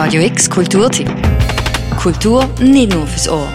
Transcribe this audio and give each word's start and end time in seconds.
Radio 0.00 0.22
X 0.22 0.48
Kulturtipp. 0.48 1.08
Kultur 1.96 2.46
nicht 2.60 2.92
nur 2.92 3.04
fürs 3.04 3.28
Ohr. 3.28 3.52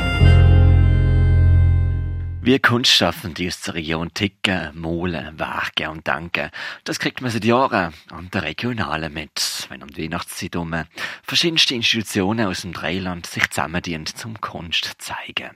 Wie 2.42 2.60
Kunstschaffende 2.60 3.48
aus 3.48 3.62
der 3.62 3.76
Region 3.76 4.14
ticken, 4.14 4.72
malen, 4.74 5.40
werken 5.40 5.88
und 5.88 6.06
denken, 6.06 6.52
das 6.84 7.00
kriegt 7.00 7.22
man 7.22 7.32
seit 7.32 7.46
Jahren 7.46 7.94
an 8.12 8.30
der 8.34 8.44
Regionalen 8.44 9.14
mit, 9.14 9.68
wenn 9.70 9.84
um 9.84 9.90
die 9.90 10.04
Weihnachtszeit 10.04 10.54
herum 10.56 10.76
verschiedenste 11.24 11.76
Institutionen 11.76 12.46
aus 12.46 12.64
dem 12.64 12.74
Dreiland 12.74 13.26
sich 13.26 13.50
zusammendienen 13.50 14.06
zum 14.06 14.42
Kunst 14.42 14.96
zeigen. 14.98 15.52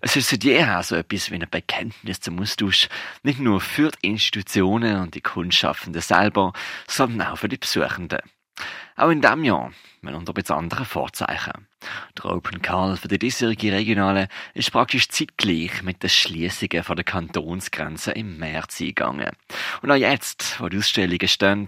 Es 0.00 0.16
ist 0.16 0.30
seit 0.30 0.42
jeher 0.42 0.82
so 0.82 0.96
etwas 0.96 1.30
wie 1.30 1.36
ein 1.36 1.46
Bekenntnis 1.48 2.18
zum 2.18 2.40
Austausch, 2.40 2.88
nicht 3.22 3.38
nur 3.38 3.60
für 3.60 3.92
die 3.92 4.08
Institutionen 4.08 5.02
und 5.02 5.14
die 5.14 5.20
Kunstschaffenden 5.20 6.02
selber, 6.02 6.52
sondern 6.88 7.28
auch 7.28 7.38
für 7.38 7.48
die 7.48 7.58
Besuchenden. 7.58 8.18
Auch 8.96 9.10
in 9.10 9.20
diesem 9.20 9.44
Jahr, 9.44 9.70
mit 10.06 10.14
unter 10.14 10.32
ein 10.34 10.56
anderen 10.58 10.86
Vorzeichen. 10.86 11.66
Der 12.16 12.24
Open 12.24 12.62
Call 12.62 12.96
für 12.96 13.08
die 13.08 13.18
diesjährige 13.18 13.72
Regionale 13.72 14.28
ist 14.54 14.72
praktisch 14.72 15.08
zeitgleich 15.08 15.82
mit 15.82 16.02
den 16.02 16.10
Schließungen 16.10 16.82
der 16.82 17.04
Kantonsgrenze 17.04 18.12
im 18.12 18.38
März 18.38 18.80
eingegangen. 18.80 19.30
Und 19.82 19.90
auch 19.90 19.96
jetzt, 19.96 20.60
wo 20.60 20.68
die 20.68 20.78
Ausstellungen 20.78 21.28
stehen, 21.28 21.66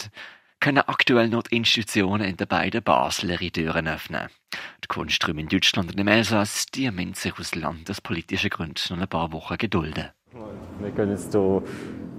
können 0.60 0.82
aktuell 0.86 1.28
noch 1.28 1.42
die 1.44 1.56
Institutionen 1.56 2.26
in 2.26 2.36
den 2.36 2.48
beiden 2.48 2.82
Basler 2.82 3.36
Türen 3.36 3.88
öffnen. 3.88 4.28
Die 4.82 4.88
Kunsträume 4.88 5.42
in 5.42 5.48
Deutschland 5.48 5.92
und 5.92 6.00
im 6.00 6.08
Elsass, 6.08 6.66
die 6.66 6.90
müssen 6.90 7.14
sich 7.14 7.38
aus 7.38 7.54
landespolitischen 7.54 8.50
Gründen 8.50 8.94
noch 8.94 9.02
ein 9.02 9.08
paar 9.08 9.32
Wochen 9.32 9.58
gedulden. 9.58 10.08
Wir 10.80 10.90
gehen 10.90 11.10
jetzt 11.10 11.32
hier 11.32 11.62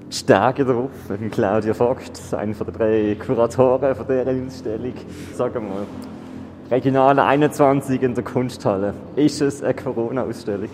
Stärke 0.10 0.66
drauf. 0.66 0.90
Bin 1.08 1.30
Claudia 1.30 1.74
Vogt, 1.74 2.20
einer 2.32 2.54
der 2.54 2.74
drei 2.74 3.16
Kuratoren 3.16 3.96
von 3.96 4.08
dieser 4.08 4.46
Ausstellung. 4.46 4.94
Sagen 5.36 5.68
wir, 5.68 6.76
Regionale 6.76 7.24
21 7.24 8.02
in 8.02 8.16
der 8.16 8.24
Kunsthalle. 8.24 8.94
Ist 9.16 9.42
es 9.42 9.64
eine 9.64 9.74
Corona-Ausstellung? 9.74 10.70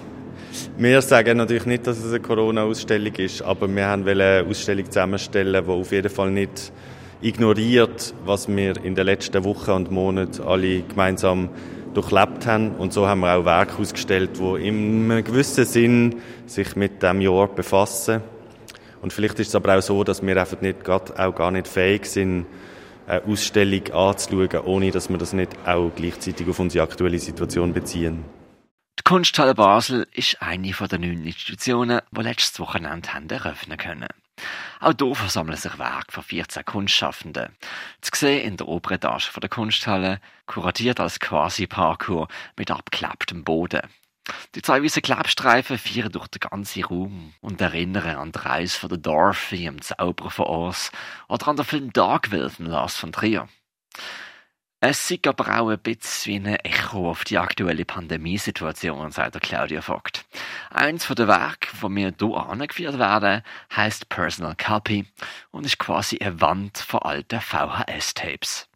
Wir 0.78 1.02
sagen 1.02 1.38
natürlich 1.38 1.66
nicht, 1.66 1.86
dass 1.86 2.00
es 2.00 2.12
eine 2.12 2.22
Corona-Ausstellung 2.22 3.14
ist, 3.16 3.42
aber 3.42 3.68
wir 3.74 3.86
haben 3.86 4.08
eine 4.08 4.46
Ausstellung 4.50 4.86
zusammenstellen, 4.86 5.66
die 5.66 5.72
auf 5.72 5.92
jeden 5.92 6.10
Fall 6.10 6.32
nicht 6.32 6.72
ignoriert, 7.22 8.14
was 8.26 8.48
wir 8.48 8.84
in 8.84 8.96
den 8.96 9.06
letzten 9.06 9.44
Wochen 9.44 9.72
und 9.72 9.92
Monaten 9.92 10.44
alle 10.44 10.82
gemeinsam 10.82 11.50
durchlebt 11.94 12.46
haben. 12.46 12.72
Und 12.78 12.94
so 12.94 13.08
haben 13.08 13.22
wir 13.22 13.36
auch 13.36 13.46
Werke 13.46 13.82
ausgestellt, 13.82 14.32
die 14.40 14.68
in 14.68 15.12
einem 15.12 15.24
gewissen 15.24 15.66
Sinn 15.66 16.16
sich 16.46 16.76
mit 16.76 17.04
dem 17.04 17.22
Jahr 17.22 17.48
befassen. 17.48 18.22
Und 19.06 19.14
vielleicht 19.14 19.40
ist 19.40 19.50
es 19.50 19.56
aber 19.56 19.78
auch 19.78 19.84
so, 19.84 20.04
dass 20.04 20.24
wir 20.24 20.36
einfach 20.36 20.62
nicht, 20.62 20.90
auch 20.90 21.36
gar 21.36 21.52
nicht 21.52 21.68
fähig 21.68 22.08
sind, 22.08 22.48
eine 23.06 23.24
Ausstellung 23.26 23.94
anzuschauen, 23.94 24.66
ohne 24.66 24.90
dass 24.90 25.10
wir 25.10 25.20
das 25.20 25.32
nicht 25.32 25.52
auch 25.64 25.92
gleichzeitig 25.96 26.50
auf 26.50 26.58
unsere 26.58 26.86
aktuelle 26.86 27.20
Situation 27.20 27.72
beziehen. 27.72 28.26
Die 28.98 29.04
Kunsthalle 29.04 29.54
Basel 29.54 30.08
ist 30.12 30.42
eine 30.42 30.72
den 30.72 31.02
neun 31.02 31.24
Institutionen, 31.24 32.02
die 32.10 32.22
letztes 32.22 32.60
Wochenende 32.60 33.14
haben 33.14 33.30
eröffnen 33.30 33.78
können. 33.78 34.08
Auch 34.80 34.94
hier 35.00 35.14
versammeln 35.14 35.58
sich 35.58 35.78
Werke 35.78 36.12
von 36.12 36.24
14 36.24 36.66
Kunstschaffenden. 36.66 37.50
Zu 38.02 38.10
sehen 38.16 38.44
in 38.44 38.58
der 38.58 38.68
oberen 38.68 38.96
Etage 38.96 39.32
der 39.40 39.50
Kunsthalle, 39.50 40.20
kuratiert 40.48 41.00
als 41.00 41.20
Quasi-Parkour 41.20 42.28
mit 42.58 42.72
abgeklebtem 42.72 43.44
Boden. 43.44 43.82
Die 44.56 44.62
zwei 44.62 44.82
weißen 44.84 45.02
Klebstreifen 45.02 45.78
führen 45.78 46.12
durch 46.12 46.28
den 46.28 46.40
ganzen 46.40 46.84
Raum 46.84 47.34
und 47.42 47.62
erinnern 47.62 48.18
an 48.18 48.32
die 48.32 48.40
Reise 48.40 48.80
von 48.80 48.90
der 48.90 48.98
Dorothy, 48.98 49.66
im 49.66 49.82
Zauberer 49.82 50.32
von 50.32 50.46
Oz, 50.46 50.92
oder 51.28 51.48
an 51.48 51.58
den 51.58 51.66
Film 51.66 51.94
Darkville 51.94 52.50
von 52.50 52.66
Lars 52.66 52.96
von 52.96 53.12
Trier. 53.12 53.48
Es 54.88 55.10
ist 55.10 55.26
aber 55.26 55.60
auch 55.60 55.70
ein 55.70 55.80
bisschen 55.80 56.46
wie 56.46 56.50
ein 56.50 56.56
Echo 56.58 57.10
auf 57.10 57.24
die 57.24 57.40
aktuelle 57.40 57.86
Pandemiesituation, 57.86 59.12
sagt 59.12 59.34
der 59.34 59.42
Claudia 59.42 59.82
Vogt. 59.82 60.26
Eins 60.70 61.06
von 61.06 61.16
den 61.16 61.28
Werken, 61.28 61.80
die 61.82 61.90
mir 61.90 62.14
hier 62.16 62.36
angeführt 62.36 63.00
werden, 63.00 63.42
heißt 63.76 64.10
Personal 64.10 64.56
Copy 64.56 65.08
und 65.50 65.66
ist 65.66 65.80
quasi 65.80 66.20
eine 66.20 66.40
Wand 66.40 66.78
von 66.78 67.02
alten 67.02 67.42
VHS-Tapes. 67.42 68.68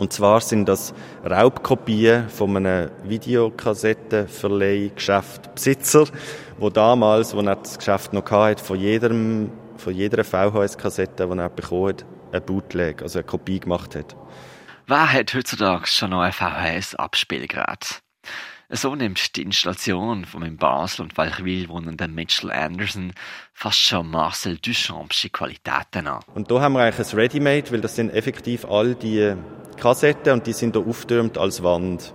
Und 0.00 0.12
zwar 0.14 0.40
sind 0.40 0.66
das 0.66 0.94
Raubkopien 1.24 2.28
von 2.30 2.56
einem 2.56 2.90
Videokassettenverleihgeschäft 3.04 5.54
Besitzer, 5.54 6.06
wo 6.58 6.70
damals, 6.70 7.36
wo 7.36 7.42
er 7.42 7.56
das 7.56 7.76
Geschäft 7.76 8.14
noch 8.14 8.30
hatte, 8.30 8.64
von 8.64 8.80
jedem, 8.80 9.52
von 9.76 9.94
jeder 9.94 10.24
VHS-Kassette, 10.24 11.28
die 11.28 11.38
er 11.38 11.50
bekommen 11.50 11.88
hat, 11.88 12.06
ein 12.32 12.42
Bootleg, 12.42 13.02
also 13.02 13.18
eine 13.18 13.26
Kopie 13.26 13.60
gemacht 13.60 13.94
hat. 13.94 14.16
Wer 14.86 15.12
hat 15.12 15.34
heutzutage 15.34 15.86
schon 15.86 16.08
noch 16.10 16.22
ein 16.22 16.32
VHS-Abspielgerät? 16.32 18.00
So 18.72 18.94
nimmt 18.94 19.34
die 19.34 19.42
Installation 19.42 20.24
von 20.24 20.42
in 20.42 20.56
Basel 20.56 21.02
und 21.02 21.16
Walchwil 21.16 21.68
wohnenden 21.68 22.14
Mitchell 22.14 22.52
Anderson 22.52 23.12
fast 23.52 23.80
schon 23.80 24.08
Marcel 24.08 24.58
Duchampsche 24.58 25.28
Qualitäten 25.28 26.06
an. 26.06 26.20
Und 26.34 26.52
da 26.52 26.60
haben 26.60 26.74
wir 26.74 26.82
eigentlich 26.82 27.12
ein 27.12 27.18
Ready-Made, 27.18 27.72
weil 27.72 27.80
das 27.80 27.96
sind 27.96 28.10
effektiv 28.10 28.64
all 28.64 28.94
die 28.94 29.34
Kassetten 29.76 30.34
und 30.34 30.46
die 30.46 30.52
sind 30.52 30.76
da 30.76 30.80
auftürmt 30.80 31.36
als 31.36 31.64
Wand 31.64 32.14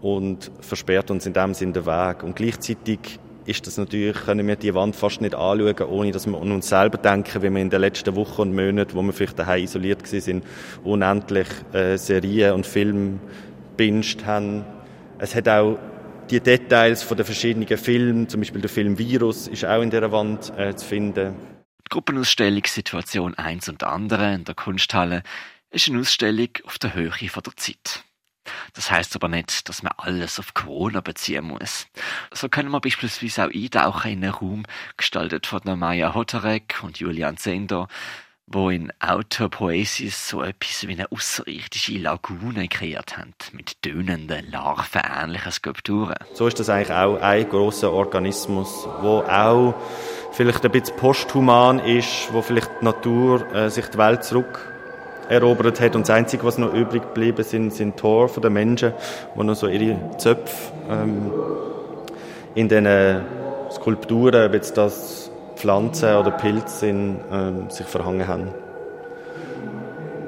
und 0.00 0.50
versperrt 0.60 1.10
uns 1.10 1.26
in 1.26 1.34
dem 1.34 1.52
Sinn 1.52 1.74
den 1.74 1.84
Weg. 1.84 2.22
Und 2.22 2.36
gleichzeitig 2.36 3.18
ist 3.44 3.66
das 3.66 3.76
natürlich, 3.76 4.16
können 4.24 4.46
wir 4.46 4.56
die 4.56 4.74
Wand 4.74 4.96
fast 4.96 5.20
nicht 5.20 5.34
anschauen, 5.34 5.88
ohne 5.88 6.10
dass 6.10 6.26
wir 6.26 6.40
an 6.40 6.52
uns 6.52 6.70
selber 6.70 6.96
denken, 6.96 7.42
wie 7.42 7.50
wir 7.50 7.60
in 7.60 7.68
den 7.68 7.82
letzten 7.82 8.16
Wochen 8.16 8.40
und 8.40 8.54
Monaten, 8.54 8.94
wo 8.94 9.02
wir 9.02 9.12
vielleicht 9.12 9.38
daheim 9.38 9.64
isoliert 9.64 10.06
sind, 10.06 10.42
unendlich 10.82 11.48
äh, 11.74 11.98
Serien 11.98 12.54
und 12.54 12.66
Filme 12.66 13.18
binged 13.76 14.24
haben. 14.24 14.64
Es 15.24 15.34
hat 15.34 15.48
auch 15.48 15.78
die 16.28 16.38
Details 16.38 17.02
von 17.02 17.16
den 17.16 17.24
verschiedenen 17.24 17.78
Filmen, 17.78 18.28
zum 18.28 18.42
Beispiel 18.42 18.60
der 18.60 18.68
Film 18.68 18.98
Virus, 18.98 19.48
ist 19.48 19.64
auch 19.64 19.80
in 19.80 19.88
dieser 19.88 20.12
Wand 20.12 20.52
äh, 20.58 20.76
zu 20.76 20.84
finden. 20.84 21.34
Die 21.86 21.88
Gruppenausstellung 21.88 22.62
Situation 22.66 23.34
1 23.34 23.70
und 23.70 23.84
andere 23.84 24.34
in 24.34 24.44
der 24.44 24.54
Kunsthalle 24.54 25.22
ist 25.70 25.88
eine 25.88 26.00
Ausstellung 26.00 26.50
auf 26.64 26.78
der 26.78 26.92
Höhe 26.92 27.10
von 27.10 27.42
der 27.42 27.56
Zeit. 27.56 28.04
Das 28.74 28.90
heißt 28.90 29.16
aber 29.16 29.28
nicht, 29.28 29.66
dass 29.66 29.82
man 29.82 29.94
alles 29.96 30.38
auf 30.38 30.52
Corona 30.52 31.00
beziehen 31.00 31.46
muss. 31.46 31.86
So 32.30 32.50
können 32.50 32.70
wir 32.70 32.82
beispielsweise 32.82 33.46
auch 33.46 33.50
eintauchen 33.50 34.10
in 34.10 34.24
einen 34.24 34.34
Raum, 34.34 34.64
gestaltet 34.98 35.46
von 35.46 35.62
Maya 35.78 36.12
Hotarek 36.12 36.80
und 36.82 36.98
Julian 36.98 37.38
Zender, 37.38 37.88
wo 38.46 38.68
in 38.68 38.92
Outer 39.00 39.48
Poesis 39.48 40.28
so 40.28 40.42
etwas 40.42 40.86
wie 40.86 40.92
eine 40.92 41.10
außerirdische 41.10 41.98
Lagune 41.98 42.68
kreiert 42.68 43.16
haben, 43.16 43.34
mit 43.52 43.80
tönenden, 43.82 44.50
larvenähnlichen 44.50 45.52
Skulpturen. 45.52 46.14
So 46.34 46.46
ist 46.46 46.60
das 46.60 46.68
eigentlich 46.68 46.92
auch 46.92 47.20
ein 47.20 47.48
großer 47.48 47.90
Organismus, 47.90 48.86
wo 49.00 49.20
auch 49.20 49.74
vielleicht 50.32 50.64
ein 50.64 50.72
bisschen 50.72 50.96
posthuman 50.96 51.78
ist, 51.78 52.32
wo 52.32 52.42
vielleicht 52.42 52.70
die 52.80 52.84
Natur 52.84 53.50
äh, 53.54 53.70
sich 53.70 53.86
die 53.86 53.98
Welt 53.98 54.24
zurück 54.24 54.70
erobert 55.28 55.80
hat. 55.80 55.96
Und 55.96 56.02
das 56.02 56.10
Einzige, 56.10 56.44
was 56.44 56.58
noch 56.58 56.74
übrig 56.74 57.02
geblieben 57.02 57.42
sind, 57.44 57.72
sind 57.72 57.96
Tore 57.96 58.28
von 58.28 58.42
den 58.42 58.52
Menschen, 58.52 58.92
die 59.34 59.42
noch 59.42 59.54
so 59.54 59.68
ihre 59.68 60.16
Zöpfe 60.18 60.72
ähm, 60.90 61.32
in 62.54 62.68
diesen 62.68 63.22
Skulpturen, 63.70 64.46
ob 64.46 64.54
jetzt 64.54 64.76
das 64.76 65.23
Pflanzen 65.64 66.14
oder 66.16 66.30
Pilze 66.30 66.78
sind, 66.78 67.24
ähm, 67.30 67.70
sich 67.70 67.86
verhangen 67.86 68.28
haben. 68.28 68.52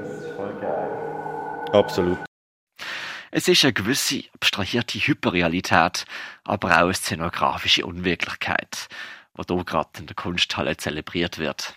Das 0.01 0.11
ist 0.11 0.31
voll 0.31 0.55
geil. 0.59 1.69
Absolut. 1.75 2.19
Es 3.31 3.47
ist 3.47 3.63
eine 3.63 3.75
gewisse 3.75 4.25
abstrahierte 4.33 4.99
Hyperrealität, 4.99 6.07
aber 6.45 6.71
auch 6.71 6.85
eine 6.85 6.95
szenografische 6.95 7.85
Unwirklichkeit, 7.85 8.89
die 9.37 9.55
hier 9.55 9.65
gerade 9.65 9.91
in 9.99 10.07
der 10.07 10.17
Kunsthalle 10.17 10.79
zelebriert 10.79 11.37
wird. 11.37 11.75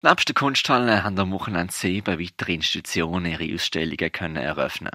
Nebst 0.00 0.26
den 0.26 0.34
Kunsthallen 0.34 1.04
haben 1.04 1.18
am 1.18 1.32
Wochenende 1.32 1.70
sieben 1.70 2.18
weitere 2.18 2.54
Institutionen 2.54 3.26
ihre 3.26 3.54
Ausstellungen 3.54 4.10
können 4.10 4.36
eröffnen. 4.36 4.92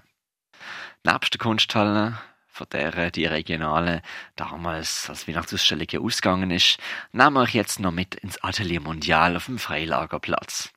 Nebst 1.04 1.36
den 1.36 1.40
Kunsthallen, 1.40 2.18
von 2.56 2.68
der 2.72 3.12
die 3.12 3.26
Regionale 3.26 4.02
damals 4.38 5.10
als 5.10 5.28
Weihnachtsausstellung 5.28 5.88
ausgegangen 6.02 6.52
ist, 6.52 6.78
nehmen 7.12 7.34
wir 7.34 7.48
jetzt 7.50 7.82
noch 7.82 7.92
mit 7.92 8.16
ins 8.16 8.42
Atelier 8.42 8.80
Mondial 8.80 9.36
auf 9.36 9.48
dem 9.48 9.60
Freilagerplatz. 9.60 10.70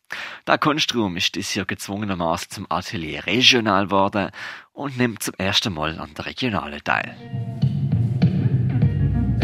Der 0.49 0.59
Kunstraum 0.59 1.17
ist 1.17 1.37
dieses 1.37 1.55
Jahr 1.55 1.67
gezwungenermaßen 1.67 2.51
zum 2.51 2.67
Atelier 2.69 3.25
Regional 3.27 3.85
geworden 3.85 4.31
und 4.73 4.99
nimmt 4.99 5.23
zum 5.23 5.35
ersten 5.39 5.73
Mal 5.73 6.01
an 6.01 6.11
der 6.15 6.27
Regionale 6.27 6.83
teil. 6.83 7.15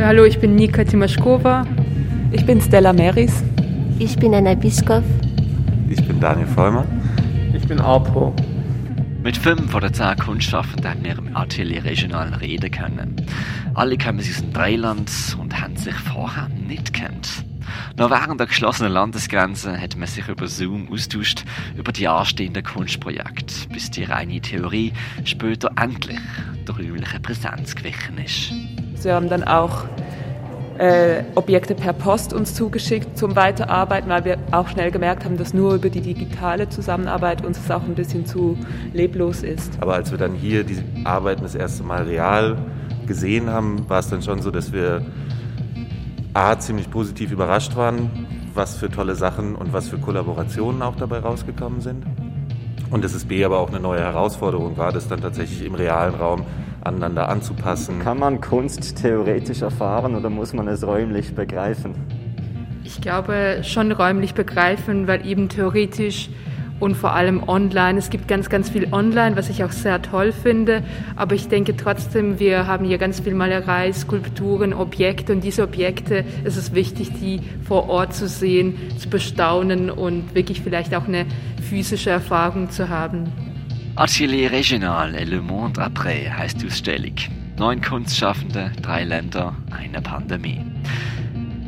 Hallo, 0.00 0.24
ich 0.24 0.40
bin 0.40 0.56
Nika 0.56 0.82
Timaschkova. 0.82 1.64
Ich 2.32 2.44
bin 2.44 2.60
Stella 2.60 2.92
Meris. 2.92 3.44
Ich 4.00 4.16
bin 4.16 4.34
Anna 4.34 4.54
Biskow. 4.54 5.04
Ich 5.88 6.04
bin 6.04 6.18
Daniel 6.18 6.48
Vollmer. 6.48 6.84
Ich 7.54 7.64
bin 7.68 7.78
Arpo. 7.78 8.34
Mit 9.24 9.38
fünf 9.38 9.70
von 9.70 9.80
den 9.80 9.94
zehn 9.94 10.18
Kunstschaffenden 10.18 10.90
haben 10.90 11.02
wir 11.02 11.16
im 11.16 11.34
Atelier 11.34 11.82
regional 11.82 12.34
reden 12.34 12.70
können. 12.70 13.16
Alle 13.72 13.96
kommen 13.96 14.18
aus 14.18 14.36
dem 14.36 14.52
Dreiland 14.52 15.10
und 15.40 15.58
haben 15.58 15.78
sich 15.78 15.94
vorher 15.94 16.50
nicht 16.50 16.92
kennt. 16.92 17.42
Noch 17.96 18.10
während 18.10 18.38
der 18.38 18.48
geschlossenen 18.48 18.92
Landesgrenze 18.92 19.80
hat 19.80 19.96
man 19.96 20.08
sich 20.08 20.28
über 20.28 20.46
Zoom 20.46 20.92
austauscht 20.92 21.46
über 21.74 21.90
die 21.90 22.06
anstehenden 22.06 22.64
Kunstprojekte, 22.64 23.66
bis 23.72 23.90
die 23.90 24.04
reine 24.04 24.42
Theorie 24.42 24.92
später 25.24 25.70
endlich 25.76 26.20
der 26.68 26.76
räumlichen 26.76 27.22
Präsenz 27.22 27.74
gewichen 27.74 28.18
ist. 28.18 28.52
Wir 29.02 29.14
haben 29.14 29.30
dann 29.30 29.44
auch 29.44 29.84
äh, 30.78 31.24
Objekte 31.34 31.74
per 31.74 31.92
Post 31.92 32.32
uns 32.32 32.54
zugeschickt 32.54 33.16
zum 33.16 33.36
Weiterarbeiten, 33.36 34.08
weil 34.08 34.24
wir 34.24 34.38
auch 34.50 34.68
schnell 34.68 34.90
gemerkt 34.90 35.24
haben, 35.24 35.36
dass 35.36 35.54
nur 35.54 35.74
über 35.74 35.90
die 35.90 36.00
digitale 36.00 36.68
Zusammenarbeit 36.68 37.44
uns 37.44 37.58
das 37.58 37.70
auch 37.70 37.84
ein 37.84 37.94
bisschen 37.94 38.26
zu 38.26 38.58
leblos 38.92 39.42
ist. 39.42 39.72
Aber 39.80 39.94
als 39.94 40.10
wir 40.10 40.18
dann 40.18 40.34
hier 40.34 40.64
die 40.64 40.78
Arbeiten 41.04 41.42
das 41.42 41.54
erste 41.54 41.82
Mal 41.82 42.02
real 42.02 42.58
gesehen 43.06 43.50
haben, 43.50 43.88
war 43.88 44.00
es 44.00 44.08
dann 44.08 44.22
schon 44.22 44.42
so, 44.42 44.50
dass 44.50 44.72
wir 44.72 45.02
A, 46.32 46.58
ziemlich 46.58 46.90
positiv 46.90 47.30
überrascht 47.30 47.76
waren, 47.76 48.10
was 48.54 48.76
für 48.76 48.90
tolle 48.90 49.14
Sachen 49.14 49.54
und 49.54 49.72
was 49.72 49.88
für 49.88 49.98
Kollaborationen 49.98 50.82
auch 50.82 50.96
dabei 50.96 51.20
rausgekommen 51.20 51.80
sind. 51.80 52.04
Und 52.90 53.04
dass 53.04 53.14
es 53.14 53.24
B 53.24 53.44
aber 53.44 53.58
auch 53.58 53.68
eine 53.68 53.80
neue 53.80 54.00
Herausforderung 54.00 54.76
war, 54.76 54.92
das 54.92 55.08
dann 55.08 55.20
tatsächlich 55.20 55.64
im 55.64 55.74
realen 55.74 56.14
Raum 56.14 56.44
aneinander 56.84 57.28
anzupassen. 57.28 57.98
Kann 57.98 58.18
man 58.18 58.40
Kunst 58.40 59.00
theoretisch 59.00 59.62
erfahren 59.62 60.14
oder 60.14 60.30
muss 60.30 60.52
man 60.52 60.68
es 60.68 60.86
räumlich 60.86 61.34
begreifen? 61.34 61.94
Ich 62.84 63.00
glaube 63.00 63.60
schon 63.62 63.92
räumlich 63.92 64.34
begreifen, 64.34 65.06
weil 65.08 65.26
eben 65.26 65.48
theoretisch 65.48 66.28
und 66.80 66.96
vor 66.96 67.12
allem 67.12 67.42
online. 67.48 67.98
Es 67.98 68.10
gibt 68.10 68.28
ganz, 68.28 68.50
ganz 68.50 68.68
viel 68.68 68.92
online, 68.92 69.36
was 69.36 69.48
ich 69.48 69.64
auch 69.64 69.72
sehr 69.72 70.02
toll 70.02 70.32
finde. 70.32 70.82
Aber 71.16 71.34
ich 71.34 71.48
denke 71.48 71.76
trotzdem, 71.76 72.38
wir 72.38 72.66
haben 72.66 72.84
hier 72.84 72.98
ganz 72.98 73.20
viel 73.20 73.34
Malerei, 73.34 73.92
Skulpturen, 73.92 74.74
Objekte 74.74 75.32
und 75.32 75.42
diese 75.42 75.62
Objekte, 75.62 76.24
es 76.44 76.56
ist 76.56 76.74
wichtig, 76.74 77.12
die 77.20 77.40
vor 77.66 77.88
Ort 77.88 78.14
zu 78.14 78.28
sehen, 78.28 78.76
zu 78.98 79.08
bestaunen 79.08 79.90
und 79.90 80.34
wirklich 80.34 80.60
vielleicht 80.60 80.94
auch 80.94 81.06
eine 81.08 81.26
physische 81.62 82.10
Erfahrung 82.10 82.70
zu 82.70 82.88
haben. 82.88 83.32
Atelier 83.96 84.50
Regional 84.50 85.14
et 85.14 85.24
Le 85.24 85.40
Monde 85.40 85.78
Après 85.78 86.28
heißt 86.28 86.60
die 86.60 86.66
Ausstellung. 86.66 87.14
Neun 87.56 87.80
Kunstschaffende, 87.80 88.72
drei 88.82 89.04
Länder, 89.04 89.54
eine 89.70 90.02
Pandemie. 90.02 90.60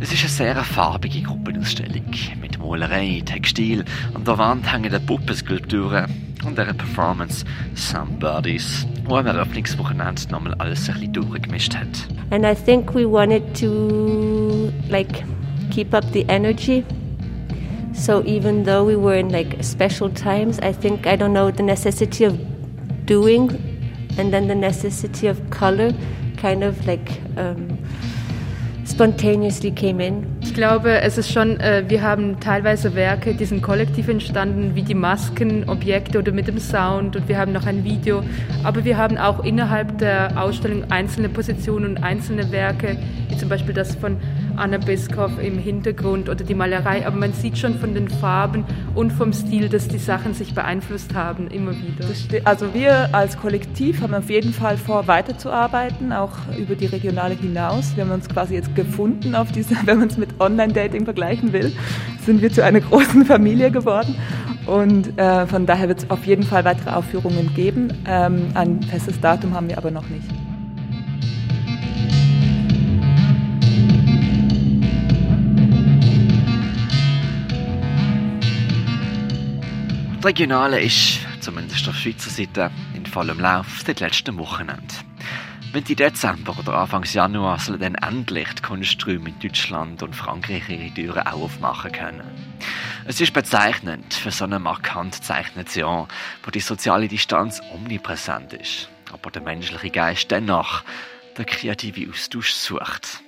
Es 0.01 0.13
ist 0.13 0.23
eine 0.23 0.29
sehr 0.31 0.65
farbige 0.65 1.23
Gruppenausstellung 1.23 2.11
mit 2.41 2.59
Malerei, 2.59 3.23
Textil, 3.25 3.85
an 4.13 4.25
der 4.25 4.39
Wand 4.39 4.73
hängen 4.73 5.07
Puppenskulpturen 5.07 6.07
und 6.45 6.59
einer 6.59 6.75
Performance 6.75 7.45
Somebodies, 7.77 8.89
wo 9.05 9.19
am 9.19 9.27
Eröffnungswochenende 9.29 10.23
nochmal 10.29 10.55
alles 10.55 10.89
ein 10.89 10.95
bisschen 10.95 11.13
durchgemischt 11.13 11.77
hat. 11.77 12.09
And 12.31 12.45
I 12.45 12.57
think 12.57 12.93
we 12.93 13.09
wanted 13.09 13.55
to 13.61 14.73
like 14.89 15.25
keep 15.71 15.95
up 15.95 16.05
the 16.13 16.25
energy 16.29 16.85
So 17.97 18.23
even 18.25 18.65
though 18.65 18.85
we 18.85 18.95
were 18.95 19.17
in 19.17 19.31
like 19.31 19.57
special 19.65 20.11
times, 20.11 20.59
I 20.61 20.73
think 20.73 21.07
I 21.07 21.17
don't 21.17 21.33
know 21.33 21.51
the 21.51 21.63
necessity 21.63 22.25
of 22.25 22.39
doing, 23.07 23.51
and 24.19 24.33
then 24.33 24.49
the 24.49 24.55
necessity 24.55 25.27
of 25.29 25.41
color, 25.51 25.93
kind 26.37 26.63
of 26.63 26.87
like 26.87 27.11
um, 27.39 27.79
spontaneously 28.85 29.71
came 29.71 30.01
in. 30.01 30.27
Ich 30.43 30.55
glaube, 30.55 31.01
es 31.01 31.19
ist 31.19 31.33
schon, 31.33 31.59
äh, 31.59 31.85
wir 31.89 32.03
haben 32.03 32.39
teilweise 32.39 32.95
Werke, 32.95 33.35
die 33.35 33.45
sind 33.45 33.63
kollektiv 33.63 34.09
entstanden, 34.09 34.75
wie 34.75 34.83
die 34.83 34.95
Masken, 34.95 35.69
Objekte 35.69 36.19
oder 36.19 36.33
mit 36.33 36.49
dem 36.49 36.59
Sound 36.59 37.17
und 37.17 37.29
wir 37.29 37.39
haben 37.39 37.53
noch 37.53 37.67
ein 37.67 37.83
Video. 37.83 38.23
Aber 38.63 38.85
wir 38.85 38.97
haben 38.97 39.17
auch 39.17 39.43
innerhalb 39.43 39.99
der 39.99 40.41
Ausstellung 40.41 40.85
einzelne 40.91 41.29
Positionen 41.29 41.97
und 41.97 42.03
einzelne 42.03 42.53
Werke, 42.53 42.99
wie 43.29 43.37
zum 43.37 43.49
Beispiel 43.49 43.75
das 43.75 43.95
von 43.97 44.19
Anna 44.57 44.79
Biskow 44.79 45.31
im 45.41 45.59
Hintergrund 45.59 46.29
oder 46.29 46.45
die 46.45 46.55
Malerei, 46.55 47.07
aber 47.07 47.17
man 47.17 47.33
sieht 47.33 47.59
schon 47.59 47.79
von 47.79 47.95
den 47.95 48.09
Farben 48.09 48.65
und 48.95 49.13
vom 49.13 49.33
Stil, 49.33 49.69
dass 49.69 49.89
die 49.89 49.99
Sachen 49.99 50.35
sich 50.35 50.55
beeinflusst 50.55 51.15
haben, 51.15 51.49
immer 51.49 51.73
wieder. 51.73 52.07
Also 52.45 52.75
wir 52.75 53.15
als 53.15 53.37
Kollektiv 53.39 54.01
haben 54.01 54.15
auf 54.15 54.31
jeden 54.31 54.53
Fall 54.53 54.77
vor, 54.77 55.07
weiterzuarbeiten, 55.07 56.13
auch 56.13 56.33
über 56.59 56.75
die 56.75 56.87
Regionale 56.87 57.35
hinaus. 57.35 57.97
Wir 57.97 58.05
haben 58.05 58.13
uns 58.13 58.29
quasi 58.29 58.55
jetzt 58.55 58.75
gefunden 58.75 59.35
auf 59.35 59.53
diese, 59.53 59.75
wenn 59.85 59.99
man 59.99 60.09
es 60.09 60.17
mit 60.17 60.41
Online-Dating 60.41 61.05
vergleichen 61.05 61.53
will, 61.53 61.73
sind 62.25 62.43
wir 62.43 62.53
zu 62.53 62.65
einer 62.65 62.81
großen 62.81 63.25
Familie 63.25 63.71
geworden. 63.71 64.15
Und 64.67 65.17
äh, 65.19 65.47
von 65.47 65.65
daher 65.65 65.89
wird 65.89 66.01
es 66.01 66.11
auf 66.11 66.25
jeden 66.27 66.43
Fall 66.43 66.65
weitere 66.65 66.91
Aufführungen 66.91 67.55
geben. 67.55 67.93
Ähm, 68.07 68.49
ein 68.55 68.83
festes 68.83 69.21
Datum 69.21 69.55
haben 69.55 69.69
wir 69.69 69.79
aber 69.79 69.93
noch 69.93 70.09
nicht. 70.09 70.36
Die 80.27 80.31
Regionale 80.31 80.81
ist, 80.81 81.21
zumindest 81.39 81.89
auf 81.89 81.95
Schweizer 81.95 82.31
Seite, 82.31 82.73
in 82.97 83.07
vollem 83.07 83.39
Lauf 83.39 83.81
seit 83.87 84.01
letztem 84.01 84.37
Wochenende. 84.39 84.93
Mitte 85.73 85.95
Dezember 85.95 86.59
oder 86.59 86.75
Anfang 86.75 87.05
Januar 87.05 87.61
sollen 87.61 87.79
dann 87.79 87.95
endlich 87.95 88.49
die 88.55 88.63
Kunsträume 88.63 89.29
in 89.29 89.39
Deutschland 89.39 90.03
und 90.03 90.17
Frankreich 90.17 90.69
ihre 90.69 90.93
Türen 90.93 91.29
auch 91.29 91.43
aufmachen 91.43 91.93
können. 91.93 92.27
Es 93.05 93.21
ist 93.21 93.35
bezeichnend 93.35 94.15
für 94.15 94.33
so 94.33 94.47
ein 94.47 94.61
markant 94.61 95.15
gezeichnetes 95.15 95.77
Jahr, 95.77 96.09
wo 96.43 96.51
die 96.51 96.59
soziale 96.59 97.07
Distanz 97.07 97.63
omnipräsent 97.73 98.53
ist, 98.53 98.89
aber 99.13 99.31
der 99.31 99.43
menschliche 99.43 99.91
Geist 99.91 100.33
dennoch 100.33 100.83
der 101.39 101.45
kreative 101.45 102.11
Austausch 102.11 102.51
sucht. 102.51 103.23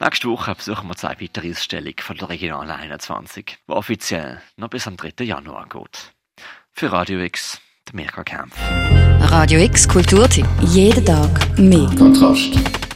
Nächste 0.00 0.28
Woche 0.28 0.54
besuchen 0.54 0.88
wir 0.88 0.94
zwei 0.94 1.16
weitere 1.20 1.50
Ausstellungen 1.50 1.94
von 1.98 2.16
der 2.16 2.28
Regionalen 2.28 2.70
21, 2.70 3.58
die 3.66 3.72
offiziell 3.72 4.40
noch 4.56 4.68
bis 4.68 4.86
am 4.86 4.96
3. 4.96 5.24
Januar 5.24 5.68
geht. 5.68 6.12
Für 6.72 6.92
Radio 6.92 7.18
X, 7.18 7.60
der 7.88 7.96
Mirka 7.96 8.22
Kempf. 8.22 8.54
Radio 9.32 9.58
X 9.58 9.88
Kulturtipp. 9.88 10.46
Jeden 10.60 11.04
Tag 11.04 11.58
mehr. 11.58 11.90
Kontrast. 11.98 12.87